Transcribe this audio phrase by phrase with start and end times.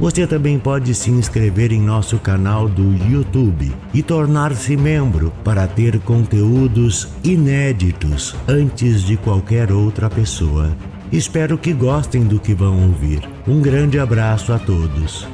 [0.00, 5.98] Você também pode se inscrever em nosso canal do YouTube e tornar-se membro para ter
[6.00, 10.76] conteúdos inéditos antes de qualquer outra pessoa.
[11.10, 13.28] Espero que gostem do que vão ouvir.
[13.46, 15.26] Um grande abraço a todos.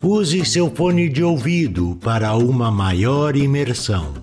[0.00, 4.14] Use seu fone de ouvido para uma maior imersão.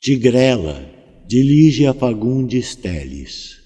[0.00, 0.84] Tigrela,
[1.26, 3.61] de Lígia Fagundes Teles.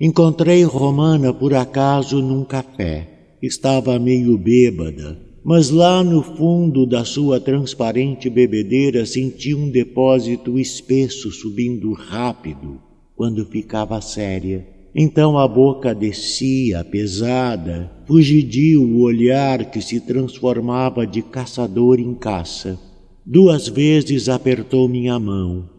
[0.00, 3.36] Encontrei Romana por acaso num café.
[3.40, 11.30] Estava meio bêbada, mas lá no fundo da sua transparente bebedeira senti um depósito espesso
[11.30, 12.80] subindo rápido
[13.14, 14.66] quando ficava séria.
[14.92, 22.80] Então a boca descia, pesada, fugidio o olhar que se transformava de caçador em caça.
[23.24, 25.70] Duas vezes apertou minha mão.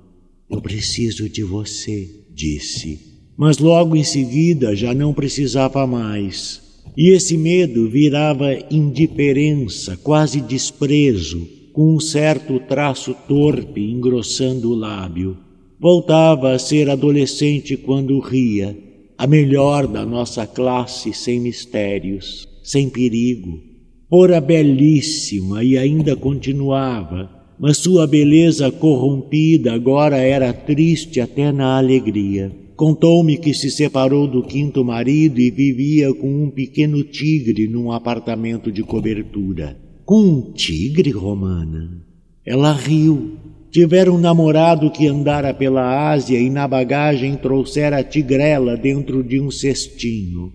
[0.49, 6.61] Eu preciso de você, disse mas logo em seguida já não precisava mais.
[6.97, 15.37] E esse medo virava indiferença, quase desprezo, com um certo traço torpe engrossando o lábio.
[15.77, 18.77] Voltava a ser adolescente quando ria,
[19.17, 23.59] a melhor da nossa classe sem mistérios, sem perigo.
[24.09, 32.64] Fora belíssima e ainda continuava, mas sua beleza corrompida agora era triste até na alegria.
[32.75, 38.69] Contou-me que se separou do quinto marido e vivia com um pequeno tigre num apartamento
[38.69, 39.77] de cobertura.
[40.03, 42.05] Com um tigre, Romana?
[42.45, 43.37] Ela riu.
[43.71, 49.39] Tivera um namorado que andara pela Ásia e na bagagem trouxera a tigrela dentro de
[49.39, 50.53] um cestinho.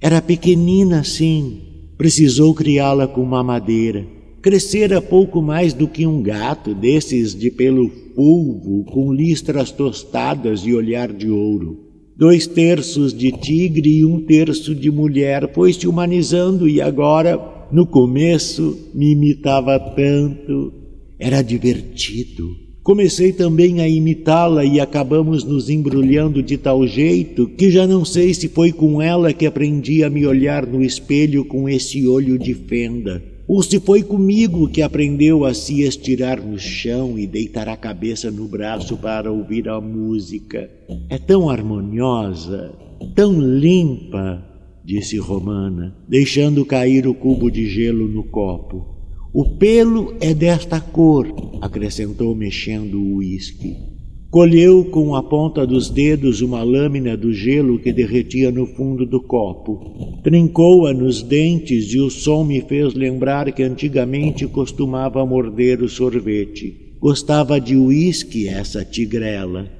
[0.00, 1.60] Era pequenina, sim.
[1.96, 4.06] Precisou criá-la com mamadeira.
[4.42, 10.74] Crescera pouco mais do que um gato desses de pelo fulvo, com listras tostadas e
[10.74, 11.78] olhar de ouro.
[12.16, 18.76] Dois terços de tigre e um terço de mulher, foi-se humanizando e agora, no começo,
[18.92, 20.72] me imitava tanto.
[21.20, 22.50] Era divertido.
[22.82, 28.34] Comecei também a imitá-la e acabamos nos embrulhando de tal jeito que já não sei
[28.34, 32.54] se foi com ela que aprendi a me olhar no espelho com esse olho de
[32.54, 33.22] fenda.
[33.52, 38.30] Ou se foi comigo que aprendeu a se estirar no chão e deitar a cabeça
[38.30, 40.70] no braço para ouvir a música.
[41.10, 42.72] É tão harmoniosa,
[43.14, 44.42] tão limpa,
[44.82, 48.86] disse Romana, deixando cair o cubo de gelo no copo.
[49.34, 51.28] O pelo é desta cor,
[51.60, 53.91] acrescentou mexendo o uísque.
[54.32, 59.20] Colheu com a ponta dos dedos uma lâmina do gelo que derretia no fundo do
[59.20, 60.18] copo.
[60.24, 66.94] Trincou-a nos dentes e o som me fez lembrar que antigamente costumava morder o sorvete.
[66.98, 69.70] Gostava de uísque essa tigrela,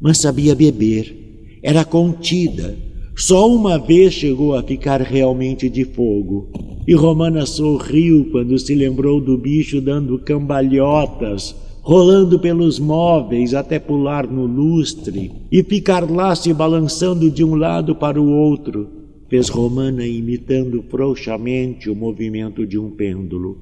[0.00, 1.60] mas sabia beber.
[1.62, 2.76] Era contida.
[3.16, 6.50] Só uma vez chegou a ficar realmente de fogo.
[6.88, 14.26] E Romana sorriu quando se lembrou do bicho dando cambalhotas rolando pelos móveis até pular
[14.26, 18.88] no lustre e ficar lá se balançando de um lado para o outro,
[19.28, 23.58] fez Romana imitando frouxamente o movimento de um pêndulo.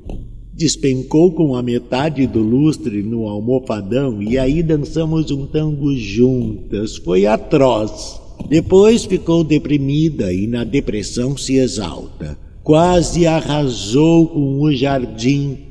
[0.53, 6.99] Despencou com a metade do lustre no almofadão e aí dançamos um tango juntas.
[6.99, 8.21] Foi atroz.
[8.51, 12.37] Depois ficou deprimida e na depressão se exalta.
[12.63, 15.70] Quase arrasou com o jardim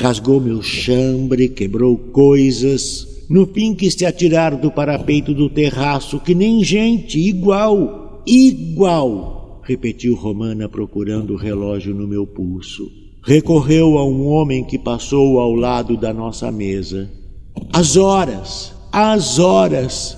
[0.00, 3.06] rasgou meu chambre, quebrou coisas.
[3.28, 10.16] No fim quis se atirar do parapeito do terraço, que nem gente, igual, igual, repetiu
[10.16, 12.90] Romana procurando o relógio no meu pulso.
[13.22, 17.10] Recorreu a um homem que passou ao lado da nossa mesa.
[17.70, 20.16] As horas, as horas!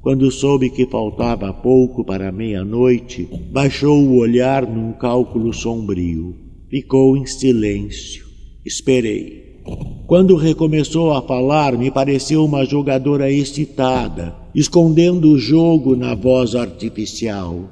[0.00, 6.36] Quando soube que faltava pouco para meia-noite, baixou o olhar num cálculo sombrio.
[6.70, 8.25] Ficou em silêncio.
[8.66, 9.62] Esperei.
[10.08, 17.70] Quando recomeçou a falar, me pareceu uma jogadora excitada, escondendo o jogo na voz artificial.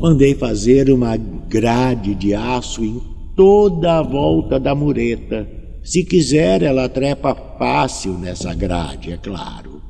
[0.00, 3.02] Mandei fazer uma grade de aço em
[3.36, 5.46] toda a volta da mureta.
[5.82, 9.82] Se quiser, ela trepa fácil nessa grade, é claro.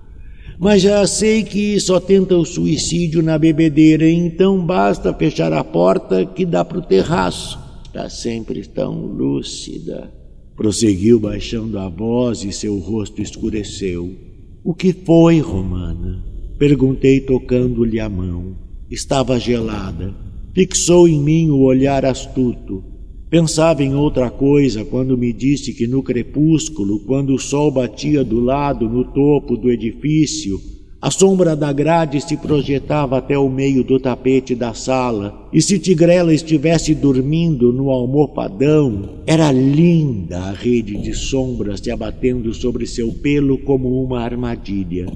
[0.58, 6.26] Mas já sei que só tenta o suicídio na bebedeira, então basta fechar a porta
[6.26, 7.56] que dá para o terraço.
[7.85, 10.19] Está sempre tão lúcida.
[10.61, 14.15] Prosseguiu baixando a voz e seu rosto escureceu.
[14.62, 16.23] O que foi, Romana?
[16.59, 18.59] Perguntei tocando-lhe a mão.
[18.91, 20.15] Estava gelada.
[20.53, 22.85] Fixou em mim o olhar astuto.
[23.31, 28.39] Pensava em outra coisa quando me disse que no crepúsculo, quando o sol batia do
[28.39, 30.61] lado no topo do edifício,
[31.02, 35.79] a sombra da grade se projetava até o meio do tapete da sala, e se
[35.79, 43.12] Tigrela estivesse dormindo no almofadão, era linda a rede de sombras se abatendo sobre seu
[43.14, 45.06] pelo como uma armadilha.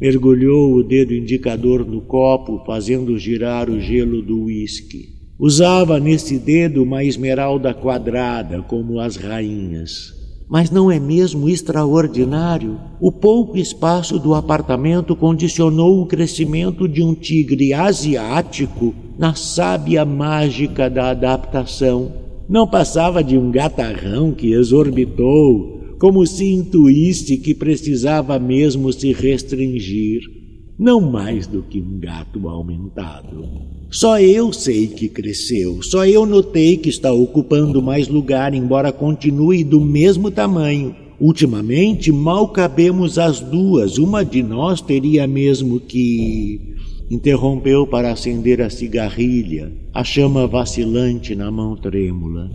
[0.00, 5.16] Mergulhou o dedo indicador no copo, fazendo girar o gelo do uísque.
[5.38, 10.14] Usava nesse dedo uma esmeralda quadrada, como as rainhas.
[10.48, 12.78] Mas não é mesmo extraordinário?
[13.00, 20.88] O pouco espaço do apartamento condicionou o crescimento de um tigre asiático na sábia mágica
[20.88, 22.12] da adaptação.
[22.48, 30.35] Não passava de um gatarrão que exorbitou, como se intuísse que precisava mesmo se restringir,
[30.78, 33.44] não mais do que um gato aumentado.
[33.90, 39.64] Só eu sei que cresceu, só eu notei que está ocupando mais lugar, embora continue
[39.64, 40.94] do mesmo tamanho.
[41.18, 46.74] Ultimamente, mal cabemos as duas, uma de nós teria mesmo que.
[47.08, 52.50] Interrompeu para acender a cigarrilha, a chama vacilante na mão trêmula.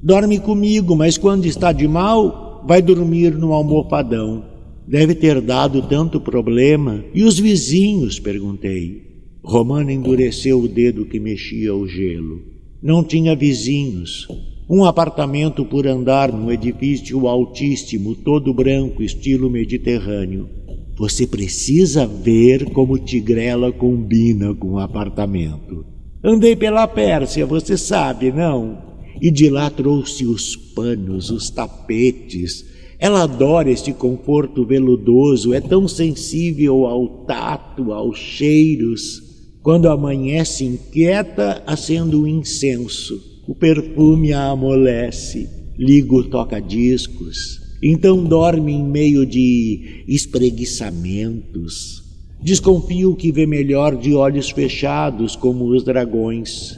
[0.00, 4.44] Dorme comigo, mas quando está de mal, vai dormir no almofadão.
[4.88, 7.04] Deve ter dado tanto problema.
[7.14, 8.18] E os vizinhos?
[8.18, 9.02] perguntei.
[9.42, 12.40] Romana endureceu o dedo que mexia o gelo.
[12.82, 14.26] Não tinha vizinhos.
[14.68, 20.48] Um apartamento por andar num edifício altíssimo, todo branco, estilo mediterrâneo.
[20.96, 25.84] Você precisa ver como Tigrela combina com o apartamento.
[26.24, 28.78] Andei pela Pérsia, você sabe, não?
[29.20, 32.77] E de lá trouxe os panos, os tapetes.
[32.98, 39.22] Ela adora este conforto veludoso, é tão sensível ao tato, aos cheiros.
[39.62, 43.22] Quando amanhece inquieta, acendo um incenso.
[43.46, 45.48] O perfume a amolece.
[45.78, 47.60] Ligo toca-discos.
[47.80, 52.02] Então dorme em meio de espreguiçamentos.
[52.42, 56.76] Desconfio que vê melhor de olhos fechados, como os dragões.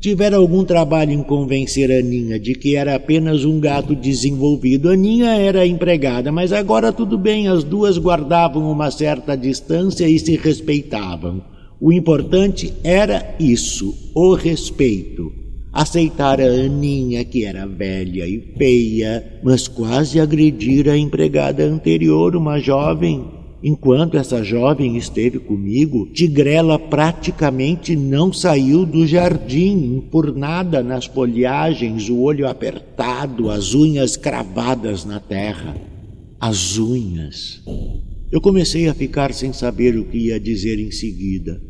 [0.00, 4.88] Tivera algum trabalho em convencer Aninha de que era apenas um gato desenvolvido.
[4.88, 10.36] Aninha era empregada, mas agora tudo bem, as duas guardavam uma certa distância e se
[10.36, 11.42] respeitavam.
[11.78, 15.30] O importante era isso, o respeito.
[15.70, 22.58] Aceitar a Aninha, que era velha e feia, mas quase agredir a empregada anterior, uma
[22.58, 23.39] jovem.
[23.62, 32.20] Enquanto essa jovem esteve comigo, Tigrela praticamente não saiu do jardim, empurnada nas folhagens, o
[32.20, 35.76] olho apertado, as unhas cravadas na terra.
[36.40, 37.62] As unhas.
[38.32, 41.60] Eu comecei a ficar sem saber o que ia dizer em seguida.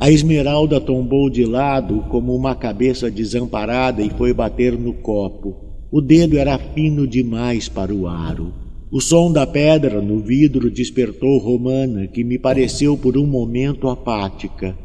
[0.00, 5.54] A esmeralda tombou de lado como uma cabeça desamparada e foi bater no copo.
[5.92, 8.65] O dedo era fino demais para o aro.
[8.90, 14.76] O som da pedra no vidro despertou Romana, que me pareceu por um momento apática.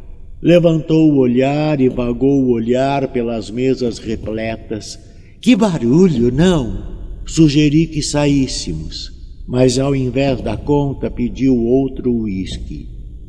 [0.42, 5.00] Levantou o olhar e vagou o olhar pelas mesas repletas.
[5.40, 7.00] Que barulho, não?
[7.26, 9.22] Sugeri que saíssemos
[9.52, 12.88] mas ao invés da conta pediu outro uísque.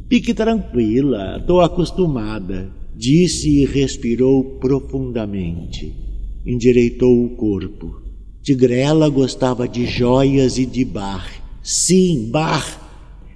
[0.08, 5.92] Fique tranquila, estou acostumada, disse e respirou profundamente.
[6.46, 8.01] Endireitou o corpo.
[8.42, 11.30] Tigrela gostava de joias e de bar.
[11.62, 12.80] Sim, bar.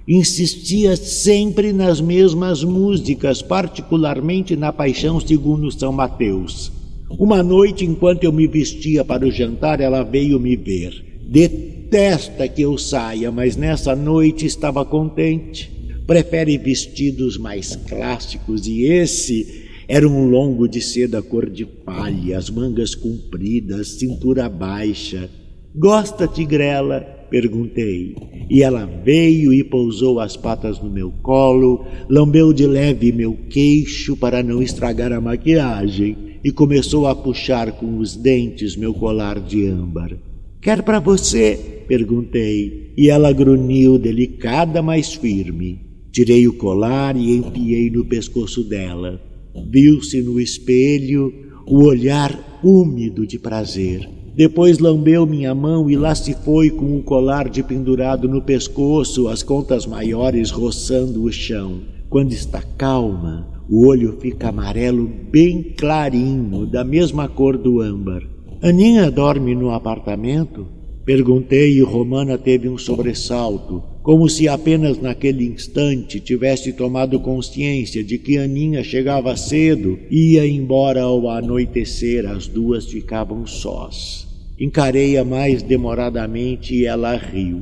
[0.07, 6.71] Insistia sempre nas mesmas músicas, particularmente na Paixão segundo São Mateus.
[7.09, 11.05] Uma noite, enquanto eu me vestia para o jantar, ela veio me ver.
[11.29, 15.71] De detesta que eu saia, mas nessa noite estava contente.
[16.05, 22.49] Prefere vestidos mais clássicos e esse era um longo de seda cor de palha, as
[22.49, 25.29] mangas compridas, cintura baixa.
[25.73, 26.99] Gosta, tigrela?
[27.29, 28.15] Perguntei.
[28.49, 34.17] E ela veio e pousou as patas no meu colo, lambeu de leve meu queixo
[34.17, 39.67] para não estragar a maquiagem e começou a puxar com os dentes meu colar de
[39.67, 40.17] âmbar.
[40.61, 41.83] Quer para você?
[41.87, 45.79] perguntei, e ela grunhiu delicada, mas firme.
[46.11, 49.21] Tirei o colar e enfiei no pescoço dela.
[49.69, 51.33] Viu-se no espelho
[51.65, 54.09] o olhar úmido de prazer.
[54.35, 59.27] Depois lambeu minha mão e lá se foi com o colar de pendurado no pescoço,
[59.27, 61.81] as contas maiores roçando o chão.
[62.07, 68.21] Quando está calma, o olho fica amarelo bem clarinho, da mesma cor do âmbar.
[68.61, 70.76] Aninha dorme no apartamento?
[71.07, 78.17] Perguntei e Romana teve um sobressalto, como se apenas naquele instante tivesse tomado consciência de
[78.17, 84.27] que Aninha chegava cedo e ia embora ao anoitecer, as duas ficavam sós.
[84.59, 87.61] Encarei-a mais demoradamente e ela riu.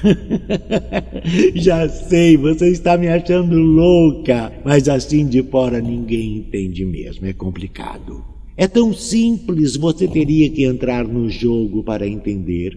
[1.56, 7.32] Já sei, você está me achando louca, mas assim de fora ninguém entende mesmo, é
[7.32, 8.37] complicado.
[8.60, 12.76] É tão simples, você teria que entrar no jogo para entender.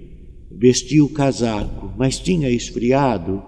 [0.52, 3.42] Vestiu o casaco, mas tinha esfriado.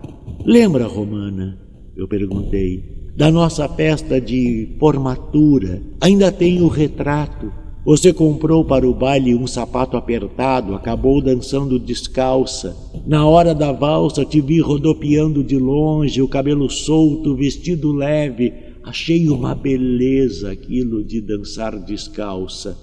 [0.43, 1.59] Lembra, Romana?
[1.95, 3.11] Eu perguntei.
[3.15, 5.79] Da nossa festa de formatura.
[6.01, 7.53] Ainda tem o retrato.
[7.85, 12.75] Você comprou para o baile um sapato apertado, acabou dançando descalça.
[13.05, 18.72] Na hora da valsa te vi rodopiando de longe, o cabelo solto, vestido leve.
[18.83, 22.77] Achei uma beleza aquilo de dançar descalça.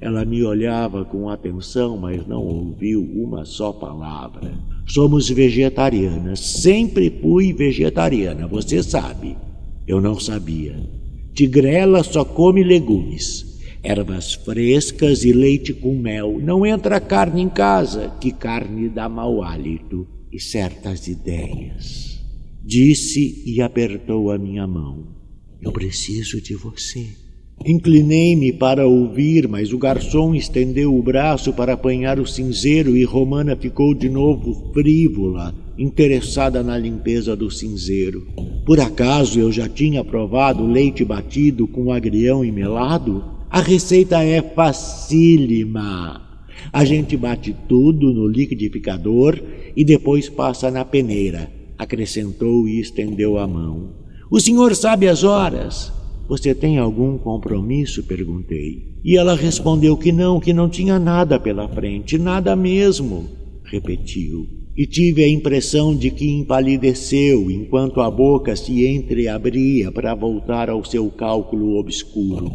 [0.00, 4.52] Ela me olhava com atenção, mas não ouviu uma só palavra.
[4.86, 6.40] Somos vegetarianas.
[6.40, 9.36] Sempre fui vegetariana, você sabe.
[9.86, 10.76] Eu não sabia.
[11.32, 16.40] Tigrela só come legumes, ervas frescas e leite com mel.
[16.42, 22.20] Não entra carne em casa, que carne dá mau hálito e certas ideias.
[22.64, 25.15] Disse e apertou a minha mão.
[25.66, 27.08] Eu preciso de você.
[27.66, 33.56] Inclinei-me para ouvir, mas o garçom estendeu o braço para apanhar o cinzeiro e Romana
[33.56, 38.28] ficou de novo frívola, interessada na limpeza do cinzeiro.
[38.64, 43.24] Por acaso eu já tinha provado leite batido com agrião e melado?
[43.50, 46.44] A receita é facílima.
[46.72, 49.42] A gente bate tudo no liquidificador
[49.76, 54.05] e depois passa na peneira, acrescentou e estendeu a mão.
[54.28, 55.92] O senhor sabe as horas?
[56.28, 58.02] Você tem algum compromisso?
[58.02, 58.96] perguntei.
[59.04, 63.28] E ela respondeu que não, que não tinha nada pela frente, nada mesmo,
[63.64, 64.48] repetiu.
[64.76, 70.84] E tive a impressão de que empalideceu enquanto a boca se entreabria para voltar ao
[70.84, 72.50] seu cálculo obscuro.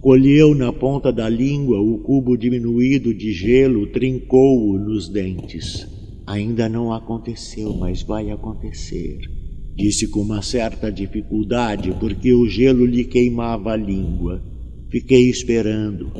[0.00, 5.88] Colheu na ponta da língua o cubo diminuído de gelo, trincou-o nos dentes.
[6.24, 9.39] Ainda não aconteceu, mas vai acontecer.
[9.80, 14.42] Disse com uma certa dificuldade, porque o gelo lhe queimava a língua.
[14.90, 16.12] Fiquei esperando.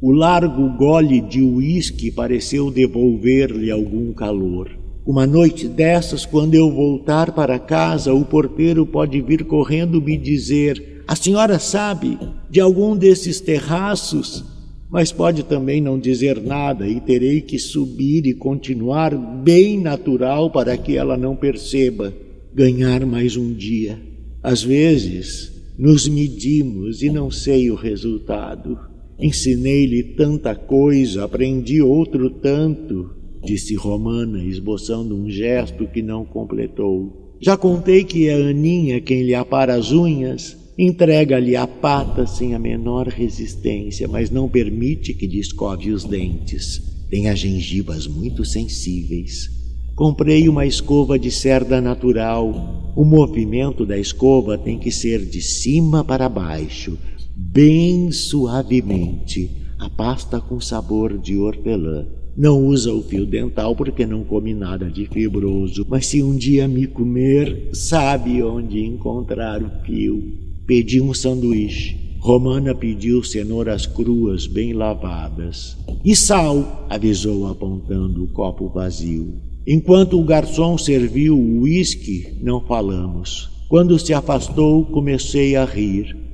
[0.00, 4.70] O largo gole de uísque pareceu devolver-lhe algum calor.
[5.04, 11.04] Uma noite dessas, quando eu voltar para casa, o porteiro pode vir correndo me dizer:
[11.06, 14.42] A senhora sabe de algum desses terraços?
[14.90, 20.74] Mas pode também não dizer nada e terei que subir e continuar bem natural para
[20.78, 22.10] que ela não perceba
[22.54, 23.98] ganhar mais um dia.
[24.42, 28.78] Às vezes, nos medimos e não sei o resultado.
[29.18, 33.10] Ensinei-lhe tanta coisa, aprendi outro tanto,
[33.44, 37.36] disse Romana, esboçando um gesto que não completou.
[37.40, 42.54] Já contei que é a Aninha quem lhe apara as unhas, entrega-lhe a pata sem
[42.54, 46.80] a menor resistência, mas não permite que descove os dentes.
[47.08, 49.61] Tem as gengivas muito sensíveis.
[49.94, 52.92] Comprei uma escova de cerda natural.
[52.96, 56.98] O movimento da escova tem que ser de cima para baixo,
[57.36, 59.50] bem suavemente.
[59.78, 62.06] A pasta com sabor de hortelã.
[62.34, 66.66] Não usa o fio dental porque não come nada de fibroso, mas se um dia
[66.66, 70.22] me comer, sabe onde encontrar o fio.
[70.66, 72.16] Pedi um sanduíche.
[72.18, 75.76] Romana pediu cenouras cruas bem lavadas.
[76.02, 79.51] E sal, avisou apontando o copo vazio.
[79.66, 83.48] Enquanto o garçom serviu o uísque, não falamos.
[83.68, 86.16] Quando se afastou, comecei a rir.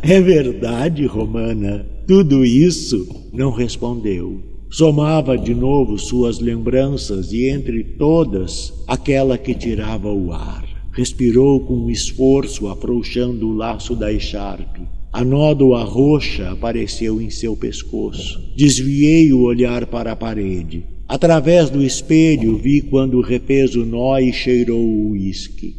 [0.00, 3.28] É verdade, Romana, tudo isso?
[3.32, 4.40] Não respondeu.
[4.70, 10.64] Somava de novo suas lembranças e, entre todas, aquela que tirava o ar.
[10.92, 14.82] Respirou com esforço, afrouxando o laço da echarpe.
[15.14, 18.52] A nódoa roxa apareceu em seu pescoço.
[18.56, 20.82] Desviei o olhar para a parede.
[21.06, 25.76] Através do espelho vi quando refez o nó e cheirou o uísque.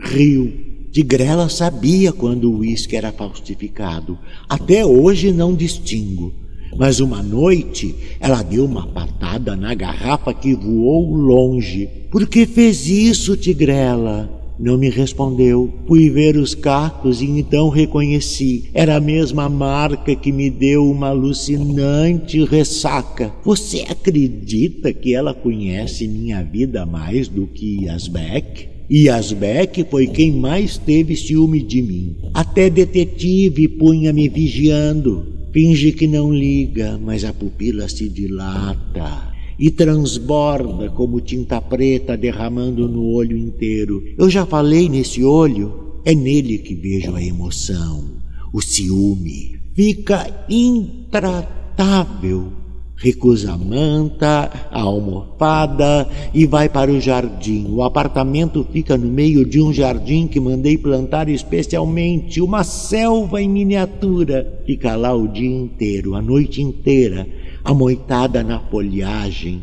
[0.00, 0.54] Riu.
[0.90, 4.18] Tigrela sabia quando o uísque era falsificado.
[4.48, 6.32] Até hoje não distingo.
[6.74, 11.86] Mas uma noite ela deu uma patada na garrafa que voou longe.
[12.10, 14.37] Por que fez isso, Tigrela?
[14.58, 15.72] Não me respondeu.
[15.86, 18.70] Fui ver os cacos e então reconheci.
[18.74, 23.32] Era a mesma marca que me deu uma alucinante ressaca.
[23.44, 28.68] Você acredita que ela conhece minha vida mais do que Yasbek?
[28.90, 32.16] Yasbek foi quem mais teve ciúme de mim.
[32.34, 35.38] Até detetive punha me vigiando.
[35.52, 39.37] Finge que não liga, mas a pupila se dilata.
[39.58, 44.02] E transborda como tinta preta derramando no olho inteiro.
[44.16, 48.04] Eu já falei nesse olho, é nele que vejo a emoção,
[48.52, 49.58] o ciúme.
[49.74, 52.52] Fica intratável
[52.98, 57.66] recusa a manta, a almofada e vai para o jardim.
[57.70, 63.48] O apartamento fica no meio de um jardim que mandei plantar especialmente, uma selva em
[63.48, 64.60] miniatura.
[64.66, 67.26] Fica lá o dia inteiro, a noite inteira,
[67.64, 69.62] amoitada na folhagem.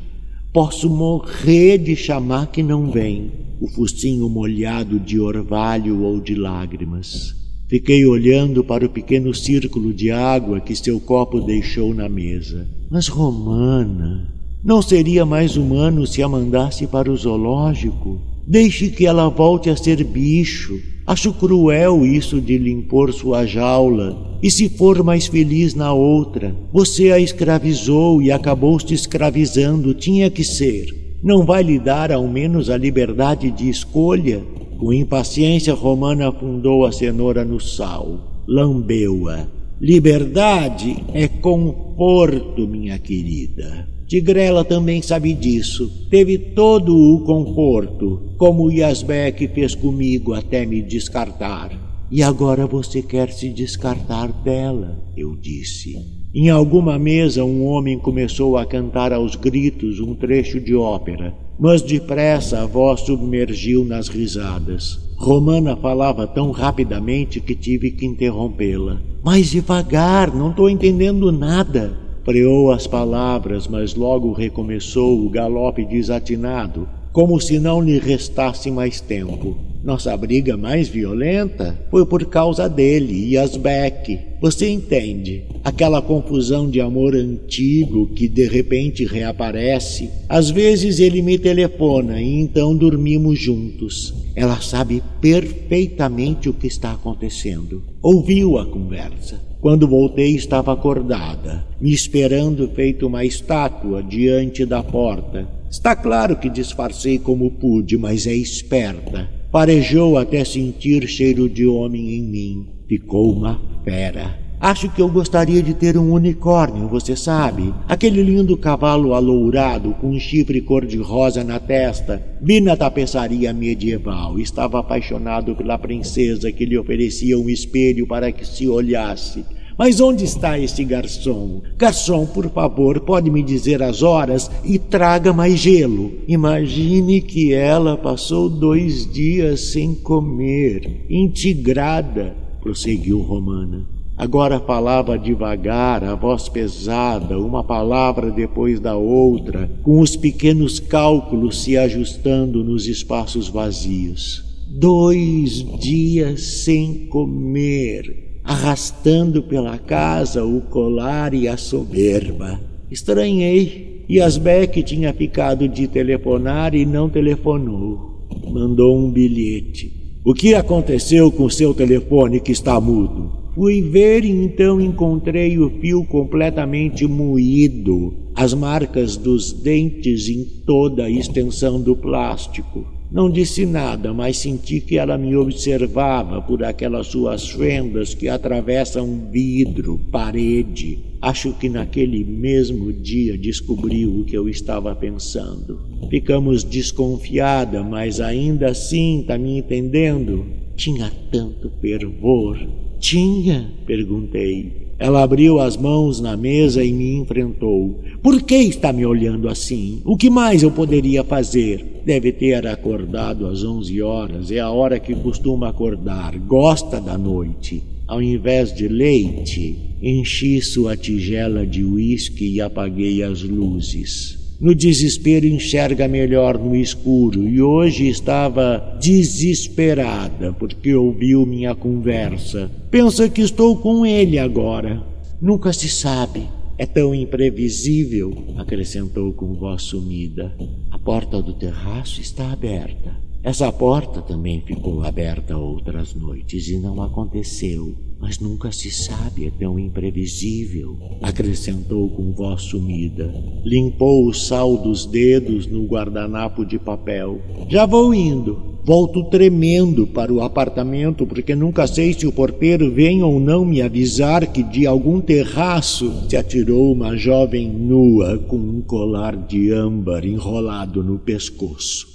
[0.53, 7.33] Posso morrer de chamar que não vem, o focinho molhado de orvalho ou de lágrimas.
[7.67, 12.67] Fiquei olhando para o pequeno círculo de água que seu copo deixou na mesa.
[12.91, 14.31] Mas Romana,
[14.63, 18.21] não seria mais humano se a mandasse para o zoológico?
[18.47, 20.79] Deixe que ela volte a ser bicho.
[21.07, 24.37] Acho cruel isso de lhe impor sua jaula.
[24.41, 26.55] E se for mais feliz na outra?
[26.73, 29.93] Você a escravizou e acabou se escravizando.
[29.93, 31.19] Tinha que ser.
[31.23, 34.43] Não vai lhe dar ao menos a liberdade de escolha?
[34.79, 39.47] Com impaciência, Romana afundou a cenoura no sal, lambeu-a.
[39.79, 43.87] Liberdade é conforto, minha querida.
[44.07, 46.07] Tigrela também sabe disso.
[46.09, 51.71] Teve todo o conforto, como Yasbeck fez comigo até me descartar.
[52.11, 55.95] E agora você quer se descartar dela, eu disse.
[56.33, 61.81] Em alguma mesa, um homem começou a cantar aos gritos um trecho de ópera mas
[61.81, 64.99] depressa a voz submergiu nas risadas.
[65.17, 69.01] Romana falava tão rapidamente que tive que interrompê-la.
[69.23, 71.97] Mais devagar, não estou entendendo nada.
[72.25, 78.99] Preou as palavras, mas logo recomeçou o galope desatinado, como se não lhe restasse mais
[78.99, 79.74] tempo.
[79.85, 84.19] Nossa briga mais violenta foi por causa dele, Yasbeck.
[84.41, 85.43] Você entende?
[85.63, 90.09] Aquela confusão de amor antigo que de repente reaparece.
[90.27, 94.11] Às vezes ele me telefona e então dormimos juntos.
[94.35, 97.83] Ela sabe perfeitamente o que está acontecendo.
[98.01, 99.39] Ouviu a conversa.
[99.61, 105.47] Quando voltei, estava acordada, me esperando feito uma estátua diante da porta.
[105.69, 109.34] Está claro que disfarcei como pude, mas é esperta.
[109.55, 112.67] Farejou até sentir cheiro de homem em mim.
[112.89, 114.37] Ficou uma fera.
[114.59, 117.73] Acho que eu gostaria de ter um unicórnio, você sabe?
[117.87, 122.21] Aquele lindo cavalo alourado com um chifre cor-de-rosa na testa.
[122.41, 124.37] Vi na tapeçaria medieval.
[124.37, 129.45] Estava apaixonado pela princesa que lhe oferecia um espelho para que se olhasse.
[129.77, 131.61] Mas onde está esse garçom?
[131.77, 136.13] Garçom, por favor, pode me dizer as horas e traga mais gelo.
[136.27, 143.85] Imagine que ela passou dois dias sem comer, intigrada, prosseguiu Romana.
[144.17, 151.63] Agora falava devagar, a voz pesada, uma palavra depois da outra, com os pequenos cálculos
[151.63, 154.41] se ajustando nos espaços vazios.
[154.69, 162.61] Dois dias sem comer arrastando pela casa o colar e a soberba.
[162.91, 164.05] Estranhei.
[164.07, 168.27] E Asbeck tinha ficado de telefonar e não telefonou.
[168.51, 169.91] Mandou um bilhete.
[170.23, 173.45] O que aconteceu com seu telefone que está mudo?
[173.55, 181.05] Fui ver e então encontrei o fio completamente moído, as marcas dos dentes em toda
[181.05, 182.94] a extensão do plástico.
[183.11, 189.29] Não disse nada, mas senti que ela me observava por aquelas suas fendas que atravessam
[189.31, 190.99] vidro, parede.
[191.21, 195.79] Acho que naquele mesmo dia descobriu o que eu estava pensando.
[196.09, 200.45] Ficamos desconfiada, mas ainda assim, tá me entendendo?
[200.75, 202.57] Tinha tanto fervor.
[202.99, 203.71] Tinha?
[203.85, 204.84] perguntei.
[204.97, 207.99] Ela abriu as mãos na mesa e me enfrentou.
[208.23, 210.01] Por que está me olhando assim?
[210.05, 212.01] O que mais eu poderia fazer?
[212.05, 216.37] Deve ter acordado às onze horas, é a hora que costuma acordar.
[216.39, 217.83] Gosta da noite.
[218.07, 224.34] Ao invés de leite, enchi sua tigela de uísque e apaguei as luzes.
[224.59, 232.71] No desespero enxerga melhor no escuro e hoje estava desesperada porque ouviu minha conversa.
[232.89, 235.03] Pensa que estou com ele agora.
[235.41, 236.47] Nunca se sabe.
[236.77, 240.53] É tão imprevisível, acrescentou com voz sumida.
[240.91, 243.24] A porta do terraço está aberta.
[243.45, 249.51] Essa porta também ficou aberta outras noites e não aconteceu Mas nunca se sabe, é
[249.51, 253.31] tão imprevisível, acrescentou com voz sumida.
[253.63, 257.39] Limpou o sal dos dedos no guardanapo de papel.
[257.69, 258.79] Já vou indo.
[258.83, 263.79] Volto tremendo para o apartamento porque nunca sei se o porteiro vem ou não me
[263.79, 270.25] avisar que de algum terraço se atirou uma jovem nua com um colar de âmbar
[270.25, 272.14] enrolado no pescoço.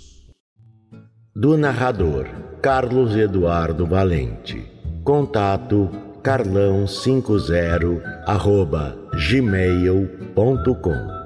[1.35, 2.27] Do narrador
[2.61, 4.69] Carlos Eduardo Valente.
[5.05, 5.88] Contato
[6.25, 11.20] carlão50 arroba gmail.com